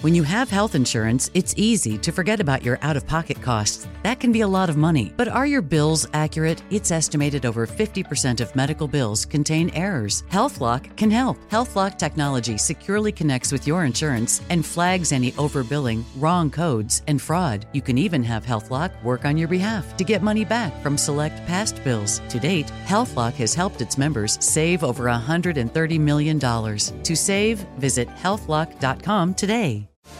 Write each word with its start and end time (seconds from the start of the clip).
When 0.00 0.14
you 0.14 0.22
have 0.22 0.48
health 0.48 0.76
insurance, 0.76 1.28
it's 1.34 1.54
easy 1.56 1.98
to 1.98 2.12
forget 2.12 2.38
about 2.38 2.62
your 2.62 2.78
out 2.82 2.96
of 2.96 3.04
pocket 3.04 3.42
costs. 3.42 3.88
That 4.02 4.20
can 4.20 4.32
be 4.32 4.42
a 4.42 4.48
lot 4.48 4.70
of 4.70 4.76
money. 4.76 5.12
But 5.16 5.28
are 5.28 5.46
your 5.46 5.62
bills 5.62 6.06
accurate? 6.12 6.62
It's 6.70 6.90
estimated 6.90 7.44
over 7.44 7.66
50% 7.66 8.40
of 8.40 8.54
medical 8.54 8.88
bills 8.88 9.24
contain 9.24 9.70
errors. 9.70 10.24
HealthLock 10.30 10.96
can 10.96 11.10
help. 11.10 11.38
HealthLock 11.50 11.98
technology 11.98 12.58
securely 12.58 13.12
connects 13.12 13.52
with 13.52 13.66
your 13.66 13.84
insurance 13.84 14.42
and 14.50 14.64
flags 14.64 15.12
any 15.12 15.32
overbilling, 15.32 16.04
wrong 16.16 16.50
codes, 16.50 17.02
and 17.06 17.20
fraud. 17.20 17.66
You 17.72 17.82
can 17.82 17.98
even 17.98 18.22
have 18.24 18.46
HealthLock 18.46 19.02
work 19.02 19.24
on 19.24 19.36
your 19.36 19.48
behalf 19.48 19.96
to 19.96 20.04
get 20.04 20.22
money 20.22 20.44
back 20.44 20.82
from 20.82 20.96
select 20.96 21.44
past 21.46 21.82
bills. 21.84 22.20
To 22.28 22.38
date, 22.38 22.72
HealthLock 22.86 23.34
has 23.34 23.54
helped 23.54 23.80
its 23.80 23.98
members 23.98 24.38
save 24.44 24.84
over 24.84 25.04
$130 25.04 26.00
million. 26.00 26.38
To 26.38 27.16
save, 27.16 27.58
visit 27.78 28.08
healthlock.com 28.08 29.34
today. 29.34 29.88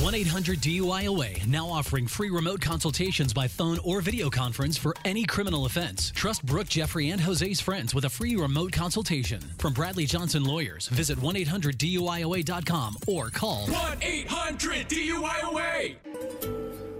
1 0.00 0.14
800 0.14 0.58
DUIOA 0.60 1.46
now 1.46 1.66
offering 1.66 2.06
free 2.06 2.30
remote 2.30 2.62
consultations 2.62 3.34
by 3.34 3.46
phone 3.46 3.78
or 3.84 4.00
video 4.00 4.30
conference 4.30 4.78
for 4.78 4.94
any 5.04 5.24
criminal 5.24 5.66
offense. 5.66 6.10
Trust 6.14 6.46
Brooke, 6.46 6.68
Jeffrey, 6.68 7.10
and 7.10 7.20
Jose's 7.20 7.60
friends 7.60 7.94
with 7.94 8.06
a 8.06 8.10
free 8.10 8.34
remote 8.34 8.72
consultation. 8.72 9.40
From 9.58 9.74
Bradley 9.74 10.06
Johnson 10.06 10.44
Lawyers, 10.44 10.88
visit 10.88 11.20
1 11.20 11.36
800 11.36 11.78
DUIOA.com 11.78 12.96
or 13.06 13.28
call 13.28 13.66
1 13.66 13.98
800 14.00 14.88
DUIOA. 14.88 15.96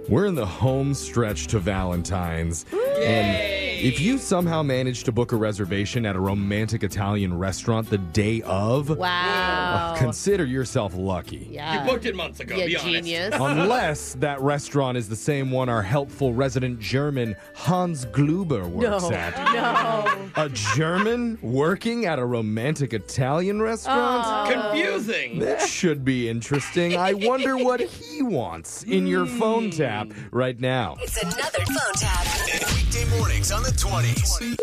We're 0.09 0.27
in 0.27 0.35
the 0.35 0.47
home 0.47 0.93
stretch 0.93 1.47
to 1.49 1.61
Valentine's. 1.61 2.67
And 2.73 3.72
if 3.83 4.01
you 4.01 4.17
somehow 4.19 4.63
manage 4.63 5.05
to 5.05 5.13
book 5.13 5.33
a 5.33 5.37
reservation 5.37 6.07
at 6.07 6.15
a 6.17 6.21
romantic 6.21 6.83
Italian 6.85 7.37
restaurant 7.37 7.91
the 7.91 7.99
day 7.99 8.41
of, 8.43 8.91
Wow. 8.91 9.93
uh, 9.95 9.97
consider 9.97 10.45
yourself 10.45 10.95
lucky. 10.97 11.49
yeah. 11.51 11.85
You 11.85 11.91
booked 11.91 12.07
it 12.07 12.15
months 12.15 12.41
ago, 12.41 12.57
You 12.57 12.67
be 12.67 12.77
honest. 12.77 12.95
genius. 13.05 13.35
Unless 13.41 14.15
that 14.15 14.41
restaurant 14.41 14.97
is 14.97 15.09
the 15.09 15.17
same 15.17 15.51
one 15.51 15.69
our 15.69 15.83
helpful 15.83 16.33
resident 16.33 16.79
German 16.81 17.35
Hans 17.55 18.07
Gloober 18.07 18.67
works 18.69 19.05
at. 19.11 19.37
no. 19.53 20.43
A 20.43 20.49
German 20.49 21.39
working 21.43 22.07
at 22.07 22.19
a 22.19 22.25
romantic 22.25 22.93
Italian 22.95 23.61
restaurant? 23.61 24.51
Confusing. 24.53 25.39
This 25.39 25.71
should 25.71 26.05
be 26.05 26.29
interesting. 26.29 26.97
I 26.97 27.15
wonder 27.15 27.57
what 27.57 27.81
he 27.81 28.23
wants 28.23 28.83
in 28.85 29.07
your 29.07 29.27
phone 29.27 29.71
tap 29.71 30.09
right 30.31 30.59
now. 30.61 30.97
It's 31.01 31.21
another 31.23 31.65
phone 31.67 31.95
tap. 31.97 32.27
Weekday 32.75 33.05
mornings 33.19 33.51
on 33.53 33.63
the 33.63 33.72
20s. 33.73 34.57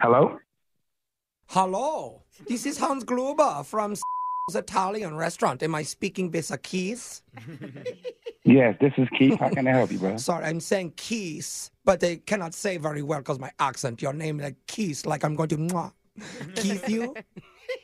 Hello? 0.00 0.38
Hello, 1.46 2.22
this 2.48 2.66
is 2.66 2.78
Hans 2.78 3.04
Gruber 3.04 3.62
from 3.64 3.92
S 3.92 4.54
Italian 4.54 5.16
restaurant. 5.16 5.62
Am 5.62 5.74
I 5.74 5.82
speaking 5.82 6.30
with 6.30 6.50
a 6.50 6.58
Keith? 6.58 7.22
Yes, 8.44 8.76
this 8.80 8.92
is 8.96 9.08
Keith. 9.16 9.38
How 9.38 9.50
can 9.50 9.68
I 9.68 9.70
help 9.70 9.92
you, 9.92 9.98
brother? 9.98 10.18
Sorry, 10.18 10.44
I'm 10.44 10.58
saying 10.58 10.94
Keith, 10.96 11.70
but 11.84 12.00
they 12.00 12.16
cannot 12.16 12.54
say 12.54 12.76
very 12.76 13.00
well 13.00 13.20
because 13.20 13.38
my 13.38 13.52
accent. 13.60 14.02
Your 14.02 14.12
name 14.12 14.38
like 14.38 14.56
Keith, 14.66 15.06
like 15.06 15.24
I'm 15.24 15.36
going 15.36 15.48
to 15.50 15.56
mwah. 15.58 15.92
Keith 16.56 16.88
you? 16.88 17.14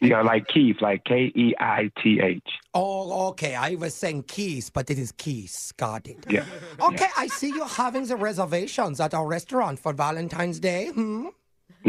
Yeah, 0.01 0.23
like 0.23 0.47
Keith, 0.49 0.77
like 0.81 1.05
K 1.05 1.33
E 1.35 1.55
I 1.59 1.91
T 2.03 2.21
H. 2.21 2.43
Oh, 2.75 3.29
okay. 3.29 3.55
I 3.55 3.75
was 3.75 3.95
saying 3.95 4.25
Keith, 4.25 4.71
but 4.73 4.91
it 4.91 4.99
is 4.99 5.13
Keith. 5.13 5.73
Got 5.77 6.07
it. 6.07 6.25
Yeah. 6.29 6.45
Okay, 6.81 7.09
I 7.17 7.27
see 7.27 7.49
you're 7.49 7.67
having 7.67 8.07
the 8.07 8.17
reservations 8.17 9.01
at 9.01 9.15
our 9.15 9.27
restaurant 9.27 9.81
for 9.81 9.93
Valentine's 9.93 10.61
Day. 10.61 10.89
Hmm? 10.89 11.29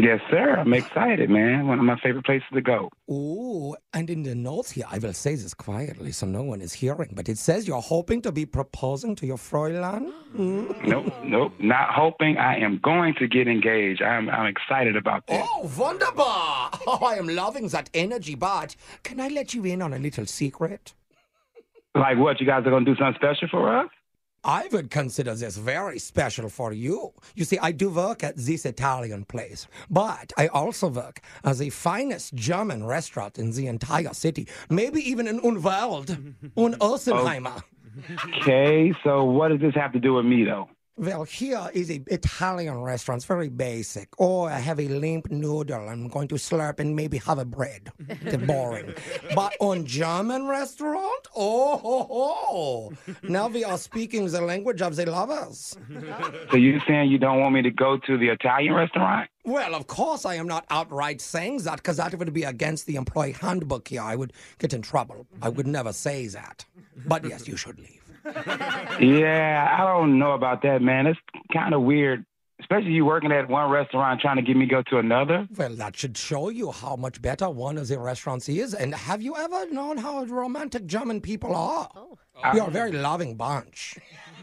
Yes, 0.02 0.20
sir. 0.30 0.56
I'm 0.56 0.72
excited, 0.72 1.28
man. 1.28 1.66
One 1.66 1.78
of 1.78 1.84
my 1.84 1.98
favorite 2.00 2.24
places 2.24 2.46
to 2.54 2.62
go. 2.62 2.88
Ooh, 3.10 3.76
and 3.92 4.08
in 4.08 4.22
the 4.22 4.34
notes 4.34 4.70
here, 4.70 4.86
I 4.90 4.98
will 4.98 5.12
say 5.12 5.34
this 5.34 5.52
quietly 5.52 6.12
so 6.12 6.26
no 6.26 6.42
one 6.42 6.62
is 6.62 6.72
hearing, 6.72 7.12
but 7.14 7.28
it 7.28 7.36
says 7.36 7.68
you're 7.68 7.82
hoping 7.82 8.22
to 8.22 8.32
be 8.32 8.46
proposing 8.46 9.14
to 9.16 9.26
your 9.26 9.36
Fräulein. 9.36 10.10
Hmm? 10.34 10.72
Nope, 10.86 11.12
nope. 11.22 11.52
Not 11.58 11.90
hoping. 11.90 12.38
I 12.38 12.56
am 12.60 12.78
going 12.82 13.14
to 13.16 13.28
get 13.28 13.46
engaged. 13.46 14.00
I'm, 14.00 14.30
I'm 14.30 14.46
excited 14.46 14.96
about 14.96 15.26
that. 15.26 15.44
Oh, 15.46 15.70
wunderbar! 15.78 16.70
Oh, 16.86 17.04
I 17.04 17.16
am 17.16 17.28
loving 17.28 17.68
that 17.68 17.90
energy, 17.92 18.34
but 18.34 18.76
can 19.02 19.20
I 19.20 19.28
let 19.28 19.52
you 19.52 19.64
in 19.64 19.82
on 19.82 19.92
a 19.92 19.98
little 19.98 20.24
secret? 20.24 20.94
Like 21.94 22.16
what? 22.16 22.40
You 22.40 22.46
guys 22.46 22.64
are 22.64 22.70
going 22.70 22.86
to 22.86 22.94
do 22.94 22.98
something 22.98 23.20
special 23.20 23.48
for 23.48 23.76
us? 23.76 23.90
I 24.44 24.68
would 24.72 24.90
consider 24.90 25.34
this 25.34 25.56
very 25.56 25.98
special 25.98 26.48
for 26.48 26.72
you. 26.72 27.12
You 27.34 27.44
see, 27.44 27.58
I 27.58 27.72
do 27.72 27.90
work 27.90 28.24
at 28.24 28.36
this 28.36 28.64
Italian 28.64 29.26
place, 29.26 29.66
but 29.90 30.32
I 30.38 30.46
also 30.48 30.88
work 30.88 31.20
at 31.44 31.58
the 31.58 31.68
finest 31.70 32.34
German 32.34 32.86
restaurant 32.86 33.38
in 33.38 33.50
the 33.50 33.66
entire 33.66 34.14
city, 34.14 34.48
maybe 34.70 35.00
even 35.08 35.26
in 35.26 35.40
Unwald, 35.40 36.10
Un 36.56 36.74
Ossenheimer. 36.74 37.62
Okay, 38.40 38.94
so 39.04 39.24
what 39.24 39.48
does 39.48 39.60
this 39.60 39.74
have 39.74 39.92
to 39.92 40.00
do 40.00 40.14
with 40.14 40.24
me, 40.24 40.44
though? 40.44 40.68
Well, 40.96 41.24
here 41.24 41.70
is 41.72 41.90
a 41.90 42.02
Italian 42.08 42.82
restaurant. 42.82 43.20
It's 43.20 43.24
very 43.24 43.48
basic. 43.48 44.08
Oh, 44.18 44.42
I 44.42 44.58
have 44.58 44.78
a 44.78 44.86
limp 44.88 45.30
noodle. 45.30 45.88
I'm 45.88 46.08
going 46.08 46.28
to 46.28 46.34
slurp 46.34 46.78
and 46.78 46.94
maybe 46.94 47.16
have 47.18 47.38
a 47.38 47.44
bread. 47.46 47.90
They're 48.22 48.36
boring. 48.46 48.92
but 49.34 49.54
on 49.60 49.86
German 49.86 50.46
restaurant, 50.46 51.26
oh 51.34 51.78
ho 51.78 52.06
ho! 52.10 52.92
Now 53.22 53.48
we 53.48 53.64
are 53.64 53.78
speaking 53.78 54.26
the 54.26 54.42
language 54.42 54.82
of 54.82 54.94
the 54.96 55.06
lovers. 55.10 55.74
So 56.50 56.56
you 56.58 56.80
saying 56.86 57.10
you 57.10 57.18
don't 57.18 57.40
want 57.40 57.54
me 57.54 57.62
to 57.62 57.70
go 57.70 57.96
to 57.96 58.18
the 58.18 58.28
Italian 58.28 58.74
restaurant? 58.74 59.30
Well, 59.44 59.74
of 59.74 59.86
course, 59.86 60.26
I 60.26 60.34
am 60.34 60.46
not 60.46 60.66
outright 60.68 61.22
saying 61.22 61.58
that 61.62 61.76
because 61.76 61.96
that 61.96 62.14
would 62.14 62.32
be 62.34 62.42
against 62.42 62.84
the 62.86 62.96
employee 62.96 63.32
handbook 63.32 63.88
here. 63.88 64.02
I 64.02 64.16
would 64.16 64.34
get 64.58 64.74
in 64.74 64.82
trouble. 64.82 65.26
I 65.40 65.48
would 65.48 65.66
never 65.66 65.94
say 65.94 66.26
that. 66.26 66.66
But 67.06 67.24
yes, 67.24 67.48
you 67.48 67.56
should 67.56 67.78
leave. 67.78 67.99
Yeah, 69.00 69.76
I 69.78 69.84
don't 69.86 70.18
know 70.18 70.32
about 70.32 70.62
that, 70.62 70.82
man. 70.82 71.06
It's 71.06 71.18
kind 71.52 71.72
of 71.72 71.82
weird, 71.82 72.24
especially 72.60 72.92
you 72.92 73.04
working 73.04 73.32
at 73.32 73.48
one 73.48 73.70
restaurant 73.70 74.20
trying 74.20 74.36
to 74.36 74.42
get 74.42 74.56
me 74.56 74.66
go 74.66 74.82
to 74.90 74.98
another. 74.98 75.48
Well, 75.56 75.74
that 75.76 75.96
should 75.96 76.16
show 76.18 76.50
you 76.50 76.70
how 76.70 76.96
much 76.96 77.22
better 77.22 77.48
one 77.48 77.78
of 77.78 77.88
the 77.88 77.98
restaurants 77.98 78.48
is. 78.48 78.74
And 78.74 78.94
have 78.94 79.22
you 79.22 79.36
ever 79.36 79.70
known 79.70 79.96
how 79.96 80.24
romantic 80.24 80.86
German 80.86 81.20
people 81.20 81.54
are? 81.54 81.88
Oh. 81.96 82.18
We 82.54 82.60
are 82.60 82.68
a 82.68 82.70
very 82.70 82.92
loving 82.92 83.36
bunch. 83.36 83.98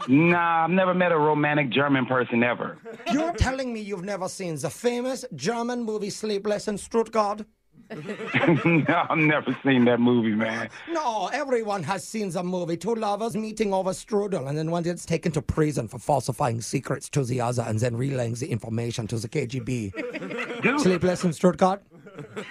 Nah, 0.06 0.64
I've 0.64 0.70
never 0.70 0.94
met 0.94 1.10
a 1.10 1.18
romantic 1.18 1.70
German 1.70 2.06
person 2.06 2.44
ever. 2.44 2.78
You're 3.12 3.32
telling 3.32 3.72
me 3.72 3.80
you've 3.80 4.04
never 4.04 4.28
seen 4.28 4.54
the 4.56 4.70
famous 4.70 5.24
German 5.34 5.82
movie 5.82 6.10
Sleepless 6.10 6.68
in 6.68 6.78
Stuttgart? 6.78 7.42
No, 7.90 9.06
I've 9.10 9.18
never 9.18 9.56
seen 9.64 9.84
that 9.86 10.00
movie, 10.00 10.34
man. 10.34 10.68
No, 10.90 11.28
everyone 11.32 11.82
has 11.84 12.06
seen 12.06 12.30
the 12.30 12.42
movie. 12.42 12.76
Two 12.76 12.94
lovers 12.94 13.36
meeting 13.36 13.72
over 13.72 13.90
strudel, 13.90 14.48
and 14.48 14.56
then 14.56 14.70
one 14.70 14.82
gets 14.82 15.04
taken 15.06 15.32
to 15.32 15.42
prison 15.42 15.88
for 15.88 15.98
falsifying 15.98 16.60
secrets 16.60 17.08
to 17.10 17.24
the 17.24 17.40
other 17.40 17.62
and 17.66 17.78
then 17.78 17.96
relaying 17.96 18.34
the 18.34 18.50
information 18.50 19.06
to 19.08 19.16
the 19.18 19.28
KGB. 19.28 20.62
Dude, 20.62 20.80
Sleepless 20.80 21.24
in 21.24 21.32
Stuttgart? 21.32 21.82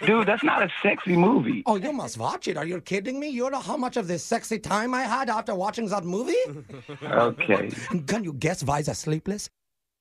dude, 0.06 0.26
that's 0.28 0.44
not 0.44 0.64
a 0.64 0.70
sexy 0.82 1.18
movie. 1.18 1.62
Oh, 1.66 1.76
you 1.76 1.92
must 1.92 2.18
watch 2.18 2.48
it. 2.48 2.56
Are 2.56 2.66
you 2.66 2.80
kidding 2.80 3.20
me? 3.20 3.28
You 3.28 3.50
know 3.50 3.60
how 3.60 3.76
much 3.76 3.98
of 3.98 4.08
this 4.08 4.24
sexy 4.24 4.60
time 4.60 4.94
I 4.94 5.02
had 5.02 5.30
after 5.30 5.54
watching 5.56 5.88
that 5.90 6.04
movie? 6.06 6.36
Okay. 7.04 7.70
Can 8.08 8.24
you 8.24 8.34
guess 8.34 8.64
why 8.64 8.82
they're 8.82 8.96
sleepless? 8.96 9.50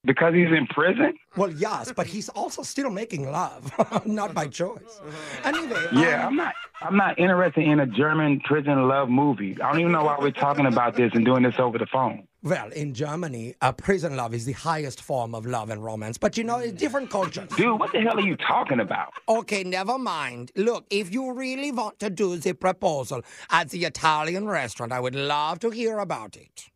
Because 0.06 0.34
he's 0.34 0.48
in 0.56 0.66
prison? 0.68 1.14
Well, 1.36 1.50
yes, 1.50 1.92
but 1.94 2.06
he's 2.06 2.28
also 2.30 2.62
still 2.62 2.90
making 2.90 3.30
love, 3.30 3.72
not 4.06 4.32
by 4.34 4.46
choice. 4.46 5.00
Anyway, 5.44 5.82
Yeah, 5.92 6.26
um, 6.26 6.28
I'm 6.28 6.36
not. 6.36 6.54
I'm 6.82 6.96
not 6.96 7.18
interested 7.18 7.64
in 7.64 7.80
a 7.80 7.86
German 7.86 8.40
prison 8.40 8.86
love 8.86 9.08
movie. 9.08 9.56
I 9.60 9.72
don't 9.72 9.80
even 9.80 9.92
know 9.92 10.04
why 10.04 10.16
we're 10.20 10.30
talking 10.30 10.66
about 10.66 10.94
this 10.94 11.10
and 11.14 11.24
doing 11.24 11.42
this 11.42 11.54
over 11.58 11.78
the 11.78 11.86
phone. 11.86 12.28
well, 12.42 12.70
in 12.72 12.92
Germany, 12.92 13.54
uh, 13.62 13.72
prison 13.72 14.14
love 14.14 14.34
is 14.34 14.44
the 14.44 14.52
highest 14.52 15.00
form 15.02 15.34
of 15.34 15.46
love 15.46 15.70
and 15.70 15.82
romance. 15.82 16.18
But 16.18 16.36
you 16.36 16.44
know, 16.44 16.58
it's 16.58 16.72
different 16.78 17.08
cultures. 17.10 17.48
Dude, 17.56 17.80
what 17.80 17.92
the 17.92 18.00
hell 18.02 18.18
are 18.18 18.20
you 18.20 18.36
talking 18.36 18.78
about? 18.80 19.12
Okay, 19.26 19.64
never 19.64 19.98
mind. 19.98 20.52
Look, 20.54 20.84
if 20.90 21.12
you 21.12 21.32
really 21.32 21.72
want 21.72 21.98
to 22.00 22.10
do 22.10 22.36
the 22.36 22.52
proposal 22.52 23.22
at 23.50 23.70
the 23.70 23.84
Italian 23.86 24.46
restaurant, 24.46 24.92
I 24.92 25.00
would 25.00 25.14
love 25.16 25.58
to 25.60 25.70
hear 25.70 25.98
about 25.98 26.36
it. 26.36 26.66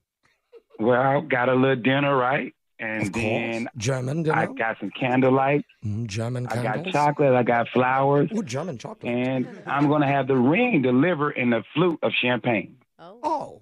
Well, 0.78 1.20
got 1.20 1.50
a 1.50 1.54
little 1.54 1.76
dinner, 1.76 2.16
right? 2.16 2.54
And 2.80 3.02
Of 3.02 3.12
course. 3.12 3.22
then 3.24 3.68
German 3.76 4.28
I 4.30 4.46
got 4.46 4.76
some 4.80 4.90
candlelight. 4.98 5.66
Mm, 5.84 6.06
German 6.06 6.46
I 6.46 6.54
candles. 6.62 6.86
got 6.86 6.92
chocolate. 6.92 7.34
I 7.34 7.42
got 7.42 7.68
flowers. 7.68 8.30
Ooh, 8.34 8.42
German 8.42 8.78
chocolate. 8.78 9.12
And 9.12 9.46
I'm 9.66 9.86
going 9.88 10.00
to 10.00 10.06
have 10.06 10.26
the 10.26 10.36
ring 10.36 10.80
delivered 10.80 11.32
in 11.32 11.52
a 11.52 11.62
flute 11.74 11.98
of 12.02 12.12
champagne. 12.22 12.76
Oh, 12.98 13.60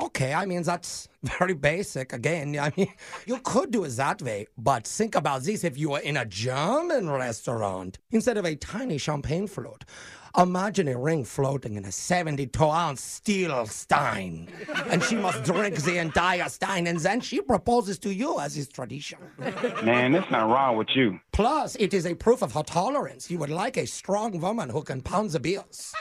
okay. 0.00 0.32
I 0.32 0.46
mean, 0.46 0.62
that's 0.62 1.08
very 1.38 1.52
basic. 1.52 2.14
Again, 2.14 2.58
I 2.58 2.72
mean, 2.74 2.88
you 3.26 3.38
could 3.44 3.70
do 3.70 3.84
it 3.84 3.90
that 3.90 4.22
way, 4.22 4.46
but 4.56 4.86
think 4.86 5.14
about 5.14 5.42
this 5.42 5.62
if 5.62 5.76
you 5.76 5.90
were 5.90 5.98
in 6.00 6.16
a 6.16 6.24
German 6.24 7.10
restaurant 7.10 7.98
instead 8.12 8.38
of 8.38 8.46
a 8.46 8.56
tiny 8.56 8.96
champagne 8.96 9.46
float. 9.46 9.84
Imagine 10.36 10.88
a 10.88 10.98
ring 10.98 11.24
floating 11.24 11.76
in 11.76 11.84
a 11.84 11.92
72 11.92 12.64
ounce 12.64 13.00
steel 13.00 13.66
stein. 13.66 14.48
And 14.88 15.02
she 15.02 15.14
must 15.14 15.44
drink 15.44 15.76
the 15.76 15.98
entire 15.98 16.48
stein, 16.48 16.86
and 16.88 16.98
then 16.98 17.20
she 17.20 17.40
proposes 17.40 17.98
to 18.00 18.12
you, 18.12 18.40
as 18.40 18.56
is 18.56 18.66
tradition. 18.68 19.18
Man, 19.84 20.12
there's 20.12 20.28
not 20.30 20.48
wrong 20.48 20.76
with 20.76 20.88
you. 20.94 21.20
Plus, 21.32 21.76
it 21.76 21.94
is 21.94 22.04
a 22.04 22.14
proof 22.14 22.42
of 22.42 22.52
her 22.52 22.64
tolerance. 22.64 23.30
You 23.30 23.38
would 23.38 23.50
like 23.50 23.76
a 23.76 23.86
strong 23.86 24.40
woman 24.40 24.70
who 24.70 24.82
can 24.82 25.02
pound 25.02 25.30
the 25.30 25.40
bills. 25.40 25.94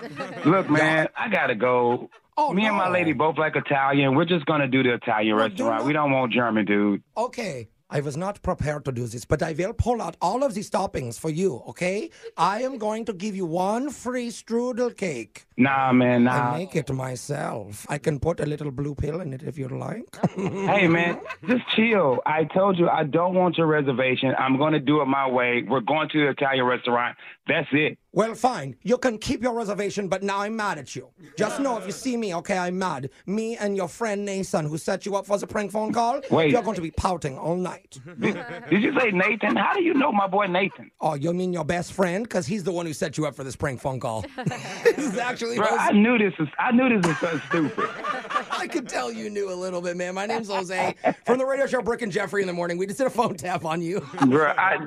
Look, 0.45 0.69
man, 0.69 1.07
I 1.15 1.29
got 1.29 1.47
to 1.47 1.55
go. 1.55 2.09
Oh, 2.35 2.51
Me 2.51 2.65
and 2.65 2.75
my 2.75 2.89
lady 2.89 3.13
both 3.13 3.37
like 3.37 3.55
Italian. 3.55 4.15
We're 4.15 4.25
just 4.25 4.47
to 4.47 4.67
do 4.67 4.81
the 4.81 4.95
Italian 4.95 5.35
Well, 5.35 5.47
do 5.49 5.51
restaurant. 5.51 5.79
not- 5.81 5.85
We 5.87 5.93
don't 5.93 6.11
want 6.11 6.33
German, 6.33 6.65
dude. 6.65 7.03
Okay, 7.15 7.67
I 7.95 7.99
was 7.99 8.17
not 8.17 8.41
prepared 8.41 8.85
to 8.85 8.91
do 8.91 9.05
this, 9.05 9.23
but 9.23 9.43
I 9.43 9.53
will 9.53 9.71
pull 9.71 10.01
out 10.01 10.17
all 10.19 10.43
of 10.43 10.55
the 10.55 10.61
toppings 10.61 11.19
for 11.19 11.29
you, 11.29 11.61
okay? 11.67 12.09
I 12.35 12.63
am 12.63 12.79
going 12.79 13.05
to 13.05 13.13
give 13.13 13.35
you 13.35 13.45
one 13.45 13.91
free 13.91 14.29
strudel 14.29 14.97
cake. 14.97 15.45
Nah, 15.57 15.91
man, 15.93 16.27
I 16.27 16.57
make 16.57 16.75
it 16.75 16.91
myself. 16.91 17.85
I 17.89 17.97
can 17.97 18.19
put 18.19 18.39
a 18.39 18.45
little 18.45 18.71
blue 18.71 18.95
pill 18.95 19.21
in 19.21 19.33
it 19.33 19.43
if 19.43 19.57
you'd 19.57 19.71
like. 19.71 20.17
Hey, 20.73 20.87
man, 20.87 21.19
just 21.47 21.67
chill. 21.75 22.19
I 22.25 22.45
told 22.45 22.77
you 22.79 22.89
I 22.89 23.03
don't 23.03 23.35
want 23.35 23.57
your 23.57 23.67
reservation. 23.67 24.33
I'm 24.37 24.57
going 24.57 24.73
to 24.73 24.79
do 24.79 25.01
it 25.01 25.05
my 25.05 25.27
way. 25.29 25.63
We're 25.67 25.81
going 25.81 26.09
to 26.09 26.19
the 26.19 26.29
Italian 26.29 26.65
restaurant. 26.65 27.17
That's 27.47 27.67
it. 27.73 27.97
well, 28.13 28.35
fine. 28.35 28.75
You 28.83 28.97
can 28.97 29.17
keep 29.17 29.43
your 29.43 29.53
reservation, 29.53 30.07
but 30.07 30.23
now 30.23 30.39
I'm 30.39 30.55
mad 30.55 30.77
at 30.77 30.95
you. 30.95 31.09
Just 31.37 31.59
know 31.59 31.77
if 31.77 31.85
you 31.85 31.91
see 31.91 32.15
me, 32.15 32.33
okay, 32.35 32.57
I'm 32.57 32.79
mad. 32.79 33.09
Me 33.25 33.57
and 33.57 33.75
your 33.75 33.89
friend 33.89 34.23
Nathan, 34.23 34.65
who 34.65 34.77
set 34.77 35.05
you 35.05 35.15
up 35.17 35.25
for 35.25 35.37
the 35.37 35.45
prank 35.45 35.71
phone 35.71 35.91
call, 35.91 36.21
Wait. 36.31 36.51
you're 36.51 36.61
going 36.63 36.75
to 36.75 36.81
be 36.81 36.91
pouting 36.91 37.37
all 37.37 37.57
night. 37.57 37.99
Did 38.21 38.81
you 38.81 38.97
say 38.97 39.11
Nathan? 39.11 39.57
How 39.57 39.73
do 39.73 39.83
you 39.83 39.93
know 39.93 40.11
my 40.11 40.27
boy 40.27 40.45
Nathan? 40.45 40.89
Oh, 41.01 41.15
you 41.15 41.33
mean 41.33 41.51
your 41.51 41.65
best 41.65 41.91
friend? 41.91 42.23
Because 42.23 42.47
he's 42.47 42.63
the 42.63 42.71
one 42.71 42.85
who 42.85 42.93
set 42.93 43.17
you 43.17 43.25
up 43.25 43.35
for 43.35 43.43
this 43.43 43.57
prank 43.57 43.81
phone 43.81 43.99
call. 43.99 44.23
this 44.45 44.97
is 44.97 45.17
actually 45.17 45.42
Bro, 45.55 45.67
I 45.69 45.91
knew 45.91 46.17
this 46.17 46.33
was 46.39 46.47
I 46.59 46.71
knew 46.71 46.89
this 46.99 47.07
was 47.07 47.17
so 47.19 47.39
stupid. 47.49 47.89
I 48.51 48.67
could 48.67 48.87
tell 48.87 49.11
you 49.11 49.29
knew 49.29 49.51
a 49.51 49.55
little 49.55 49.81
bit, 49.81 49.97
man. 49.97 50.15
My 50.15 50.25
name's 50.25 50.47
Jose 50.49 50.95
from 51.25 51.37
the 51.37 51.45
radio 51.45 51.67
show 51.67 51.81
Brooke 51.81 52.01
and 52.01 52.11
Jeffrey 52.11 52.41
in 52.41 52.47
the 52.47 52.53
morning. 52.53 52.77
We 52.77 52.85
just 52.85 52.97
did 52.97 53.07
a 53.07 53.09
phone 53.09 53.35
tap 53.35 53.65
on 53.65 53.81
you. 53.81 53.99
Bro, 54.27 54.53
I 54.57 54.77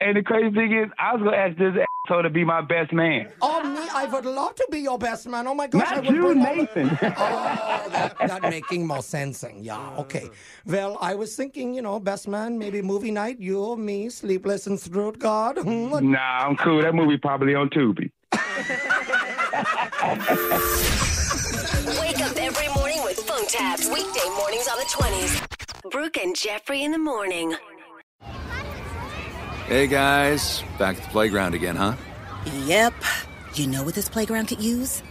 and 0.00 0.16
the 0.16 0.22
crazy 0.22 0.54
thing 0.54 0.72
is 0.72 0.90
I 0.98 1.14
was 1.14 1.22
gonna 1.22 1.36
ask 1.36 1.56
this 1.56 1.74
asshole 2.06 2.22
to 2.24 2.30
be 2.30 2.44
my 2.44 2.60
best 2.60 2.92
man. 2.92 3.28
Oh, 3.40 3.62
me, 3.62 3.88
I 3.94 4.06
would 4.06 4.24
love 4.26 4.54
to 4.56 4.66
be 4.70 4.80
your 4.80 4.98
best 4.98 5.26
man. 5.26 5.46
Oh 5.46 5.54
my 5.54 5.66
gosh, 5.66 5.86
I 5.86 5.94
Not 5.96 6.06
would 6.06 6.14
you, 6.14 6.22
all 6.28 6.34
the- 6.34 6.34
Nathan. 6.34 6.90
Oh, 7.02 7.86
that, 7.90 8.16
that 8.18 8.42
making 8.42 8.86
more 8.86 9.02
sensing. 9.02 9.62
Yeah, 9.64 9.96
okay. 9.98 10.28
Well, 10.66 10.98
I 11.00 11.14
was 11.14 11.34
thinking, 11.36 11.74
you 11.74 11.82
know, 11.82 11.98
best 12.00 12.28
man, 12.28 12.58
maybe 12.58 12.82
movie 12.82 13.10
night, 13.10 13.38
you, 13.40 13.60
or 13.60 13.76
me, 13.76 14.08
Sleepless 14.10 14.66
in 14.66 14.76
Stuttgart. 14.78 15.58
Hmm, 15.58 16.10
nah, 16.10 16.18
I'm 16.46 16.56
cool. 16.56 16.82
That 16.82 16.94
movie 16.94 17.16
probably 17.18 17.54
on 17.54 17.70
Tubi. 17.70 18.10
Wake 22.00 22.18
up 22.20 22.36
every 22.36 22.66
morning 22.74 23.00
with 23.04 23.18
phone 23.20 23.46
taps. 23.46 23.88
Weekday 23.88 24.28
mornings 24.36 24.66
on 24.66 24.76
the 24.78 24.84
20s. 24.84 25.90
Brooke 25.92 26.16
and 26.16 26.34
Jeffrey 26.34 26.82
in 26.82 26.90
the 26.90 26.98
morning. 26.98 27.54
Hey 29.68 29.86
guys, 29.86 30.64
back 30.76 30.96
at 30.96 31.04
the 31.04 31.08
playground 31.10 31.54
again, 31.54 31.76
huh? 31.76 31.94
Yep. 32.64 32.94
You 33.54 33.68
know 33.68 33.84
what 33.84 33.94
this 33.94 34.08
playground 34.08 34.46
could 34.48 34.60
use? 34.60 35.04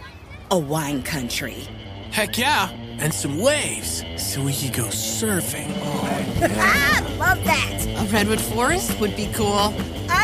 A 0.50 0.58
wine 0.58 1.02
country. 1.02 1.66
Heck 2.10 2.36
yeah, 2.36 2.68
and 2.70 3.14
some 3.14 3.38
waves 3.38 4.04
so 4.18 4.42
we 4.44 4.52
could 4.54 4.74
go 4.74 4.84
surfing. 4.84 5.72
oh 5.80 6.08
Ah, 6.58 7.16
love 7.18 7.42
that. 7.44 7.86
A 7.98 8.04
redwood 8.12 8.40
forest 8.40 9.00
would 9.00 9.16
be 9.16 9.26
cool. 9.32 9.72
I'm 10.10 10.23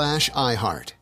slash 0.00 0.30
iHeart. 0.30 0.92